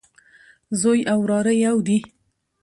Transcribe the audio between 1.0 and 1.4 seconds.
او